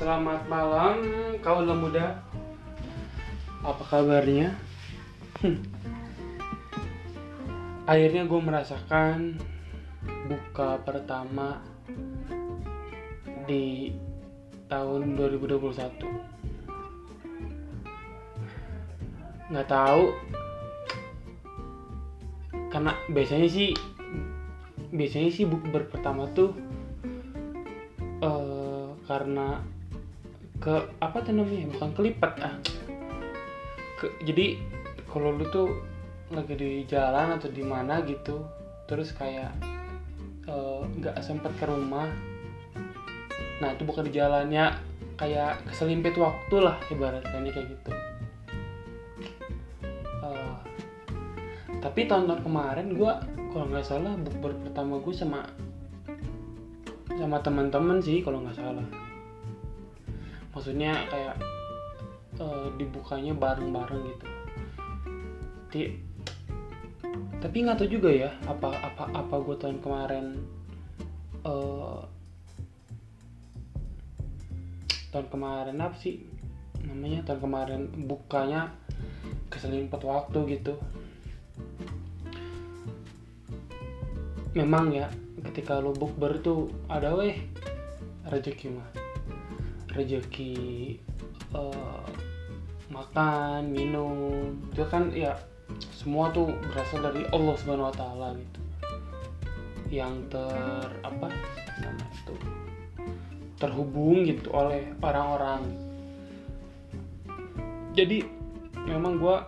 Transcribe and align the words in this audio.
Selamat 0.00 0.48
malam, 0.48 1.04
kaula 1.44 1.76
muda. 1.76 2.24
Apa 3.60 3.84
kabarnya? 3.84 4.56
Hmm. 5.44 5.60
Akhirnya 7.84 8.24
gue 8.24 8.40
merasakan 8.40 9.36
buka 10.24 10.80
pertama 10.88 11.60
di 13.44 13.92
tahun 14.72 15.20
2021. 15.20 15.68
Nggak 19.52 19.68
tahu, 19.68 20.16
karena 22.72 22.96
biasanya 23.12 23.52
sih 23.52 23.76
biasanya 24.96 25.28
sih 25.28 25.44
bukber 25.44 25.92
pertama 25.92 26.24
tuh 26.32 26.56
eh 28.24 28.88
karena 29.04 29.60
ke 30.60 30.74
apa 31.00 31.16
tuh 31.24 31.32
namanya? 31.32 31.72
Bukan 31.72 31.90
kelipat 31.96 32.32
ah. 32.44 32.54
Ke, 33.96 34.12
jadi 34.22 34.60
kalau 35.08 35.34
lu 35.34 35.48
tuh 35.48 35.68
lagi 36.30 36.54
di 36.54 36.86
jalan 36.86 37.34
atau 37.34 37.50
di 37.50 37.64
mana 37.66 38.04
gitu 38.06 38.46
terus 38.86 39.10
kayak 39.16 39.50
eh, 40.46 40.80
nggak 41.00 41.16
sempet 41.24 41.50
ke 41.56 41.64
rumah. 41.64 42.06
Nah 43.64 43.68
itu 43.72 43.82
bukan 43.88 44.06
di 44.06 44.12
jalannya 44.14 44.76
kayak 45.16 45.64
keselimpit 45.68 46.16
waktu 46.20 46.56
lah 46.60 46.76
ibaratnya 46.92 47.50
kayak 47.50 47.66
gitu. 47.72 47.92
Eh, 50.22 50.56
tapi 51.80 52.04
tahun-tahun 52.04 52.44
kemarin 52.44 52.94
gue 52.94 53.12
kalau 53.50 53.66
nggak 53.66 53.86
salah 53.88 54.14
bukber 54.20 54.54
pertama 54.62 55.00
gue 55.00 55.14
sama 55.16 55.40
sama 57.10 57.42
teman-teman 57.42 57.98
sih 58.00 58.22
kalau 58.22 58.40
nggak 58.40 58.56
salah 58.56 59.09
maksudnya 60.50 61.06
kayak 61.10 61.36
eh, 62.38 62.66
dibukanya 62.78 63.32
bareng-bareng 63.34 64.02
gitu. 64.06 64.26
Ti- 65.70 65.94
tapi 67.40 67.56
nggak 67.64 67.80
tahu 67.80 67.88
juga 67.88 68.10
ya 68.12 68.30
apa 68.44 68.68
apa 68.84 69.08
apa 69.16 69.34
gue 69.40 69.56
tahun 69.56 69.80
kemarin 69.80 70.26
eh 71.40 72.00
tahun 75.10 75.26
kemarin 75.32 75.76
apa 75.80 75.96
sih? 75.98 76.22
Namanya 76.84 77.26
tahun 77.26 77.40
kemarin 77.40 77.82
bukanya 78.06 78.70
keselimpet 79.48 80.02
waktu 80.04 80.58
gitu. 80.58 80.74
Memang 84.54 84.90
ya 84.90 85.06
ketika 85.50 85.80
lu 85.80 85.96
bukber 85.96 86.42
tuh 86.42 86.68
ada 86.90 87.14
weh 87.16 87.38
rezeki 88.28 88.76
mah 88.76 88.99
rezeki 89.94 90.54
eh, 91.54 92.06
makan 92.90 93.70
minum. 93.70 94.54
Itu 94.74 94.86
kan 94.90 95.14
ya 95.14 95.38
semua 95.94 96.34
tuh 96.34 96.50
berasal 96.70 97.04
dari 97.04 97.22
Allah 97.30 97.54
Subhanahu 97.58 97.90
Wa 97.90 97.96
Taala 97.96 98.28
gitu. 98.38 98.60
Yang 99.90 100.14
ter 100.30 100.88
apa 101.02 101.26
nama 101.82 102.04
itu 102.14 102.34
terhubung 103.58 104.24
gitu 104.26 104.48
oleh 104.54 104.94
orang-orang. 105.02 105.62
Jadi 107.94 108.22
memang 108.86 109.18
gua 109.18 109.44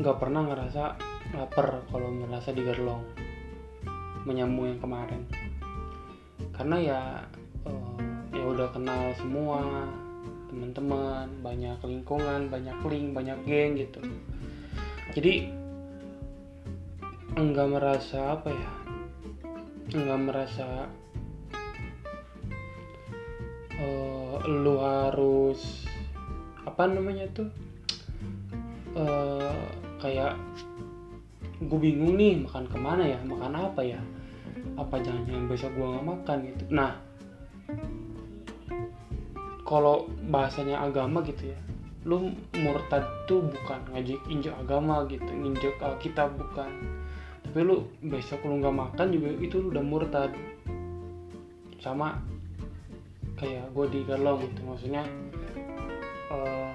nggak 0.00 0.16
pernah 0.16 0.46
ngerasa 0.46 0.96
lapar 1.36 1.84
kalau 1.92 2.08
merasa 2.10 2.50
digerlong 2.50 3.04
menyambung 4.24 4.72
yang 4.72 4.80
kemarin. 4.80 5.22
Karena 6.54 6.76
ya 6.80 7.00
udah 8.60 8.76
kenal 8.76 9.08
semua 9.16 9.88
teman-teman 10.52 11.24
banyak 11.40 11.80
lingkungan 11.80 12.52
banyak 12.52 12.76
link 12.92 13.16
banyak 13.16 13.40
geng 13.48 13.72
gitu. 13.80 14.04
Jadi 15.16 15.48
enggak 17.40 17.72
merasa 17.72 18.36
apa 18.36 18.52
ya 18.52 18.72
enggak 19.96 20.20
merasa 20.28 20.68
eh, 23.80 24.36
lu 24.44 24.76
harus 24.76 25.88
apa 26.68 26.84
namanya 26.84 27.32
tuh 27.32 27.48
eh 28.92 29.56
kayak 30.04 30.36
gue 31.64 31.78
bingung 31.80 32.20
nih 32.20 32.44
makan 32.44 32.68
ke 32.68 32.76
mana 32.76 33.08
ya 33.08 33.16
makan 33.24 33.56
apa 33.56 33.80
ya 33.80 34.04
apa 34.76 35.00
jangan-jangan 35.00 35.48
besok 35.48 35.72
gue 35.72 35.86
nggak 35.96 36.04
makan 36.12 36.38
gitu. 36.44 36.64
Nah 36.68 37.08
kalau 39.70 40.10
bahasanya 40.26 40.82
agama 40.82 41.22
gitu 41.22 41.54
ya 41.54 41.60
lu 42.08 42.32
murtad 42.56 43.04
tuh 43.28 43.44
bukan 43.44 43.80
ngajak 43.92 44.20
injak 44.32 44.56
agama 44.56 45.04
gitu 45.04 45.28
nginjek 45.28 45.76
alkitab 45.84 46.32
bukan. 46.32 46.72
Tapi 47.44 47.58
lu 47.60 47.92
besok 48.00 48.40
lu 48.48 48.56
nggak 48.56 48.72
makan 48.72 49.06
juga 49.12 49.28
itu 49.36 49.60
lu 49.60 49.68
udah 49.68 49.84
murtad. 49.84 50.32
Sama 51.76 52.16
kayak 53.36 53.72
gue 53.72 53.86
di 53.92 54.00
galong 54.04 54.40
gitu 54.44 54.60
maksudnya 54.64 55.04
eh 56.32 56.72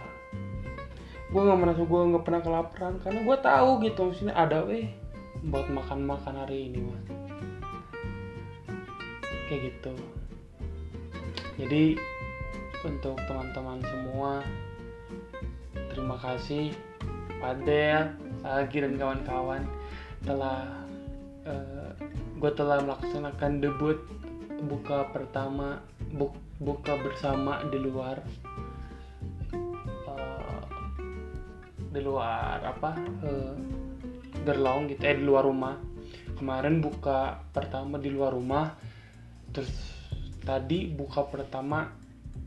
gue 1.29 1.41
nggak 1.41 1.59
merasa 1.61 1.81
gue 1.85 2.01
nggak 2.09 2.25
pernah 2.25 2.41
kelaparan 2.41 2.93
karena 3.01 3.19
gue 3.21 3.37
tahu 3.41 3.69
gitu 3.85 3.99
maksudnya 4.09 4.35
ada 4.37 4.65
weh 4.65 4.89
buat 5.45 5.69
makan 5.69 6.05
makan 6.05 6.33
hari 6.41 6.69
ini 6.69 6.79
mah 6.85 7.01
kayak 9.45 9.73
gitu. 9.73 9.93
Jadi 11.55 11.97
untuk 12.83 13.15
teman-teman 13.29 13.79
semua. 13.85 14.43
Terima 15.93 16.19
kasih 16.19 16.75
Padel, 17.39 18.11
Agi 18.43 18.83
dan 18.83 18.99
kawan-kawan 18.99 19.63
telah 20.25 20.85
gue 22.35 22.51
telah 22.53 22.77
melaksanakan 22.83 23.57
debut 23.57 23.97
buka 24.69 25.09
pertama 25.09 25.81
buk- 26.13 26.37
buka 26.61 26.93
bersama 26.99 27.63
di 27.73 27.79
luar 27.81 28.21
eh, 30.05 30.65
di 31.89 32.01
luar 32.05 32.59
apa 32.65 32.91
eh, 33.25 33.55
gerlong 34.45 34.93
gitu 34.93 35.01
eh 35.09 35.17
di 35.17 35.25
luar 35.25 35.47
rumah. 35.47 35.73
Kemarin 36.35 36.83
buka 36.83 37.39
pertama 37.49 37.95
di 37.97 38.11
luar 38.11 38.35
rumah 38.35 38.75
terus 39.49 39.71
tadi 40.43 40.85
buka 40.91 41.25
pertama 41.25 41.87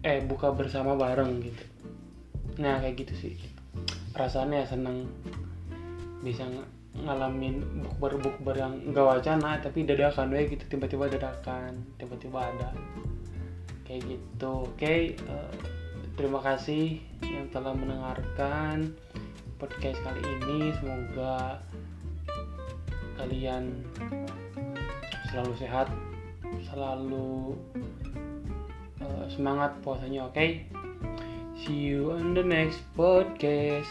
eh 0.07 0.23
buka 0.23 0.55
bersama 0.55 0.95
bareng 0.95 1.43
gitu. 1.43 1.65
Nah 2.63 2.79
kayak 2.83 3.07
gitu 3.07 3.15
sih. 3.19 3.35
Perasaannya 4.15 4.63
seneng. 4.67 5.11
Bisa 6.23 6.47
ng- 6.47 6.71
ngalamin 6.99 7.63
bukber 7.87 8.19
bukber 8.19 8.59
yang 8.59 8.75
gak 8.91 9.07
wacana 9.07 9.59
tapi 9.63 9.87
dadakan 9.87 10.35
we 10.35 10.51
gitu. 10.51 10.65
Tiba-tiba 10.67 11.11
dadakan 11.11 11.83
tiba-tiba 11.99 12.39
ada. 12.43 12.71
Kayak 13.87 14.19
gitu. 14.19 14.71
Oke 14.71 15.15
eh, 15.19 15.53
terima 16.15 16.43
kasih 16.43 16.99
yang 17.23 17.47
telah 17.51 17.75
mendengarkan 17.75 18.95
podcast 19.59 19.99
kali 20.03 20.23
ini. 20.23 20.71
Semoga 20.79 21.63
kalian 23.19 23.83
selalu 25.31 25.53
sehat 25.59 25.91
selalu 26.71 27.59
semangat 29.33 29.77
puasanya 29.85 30.29
oke? 30.29 30.47
See 31.59 31.91
you 31.91 32.15
on 32.15 32.39
the 32.39 32.45
next 32.47 32.83
podcast 32.95 33.91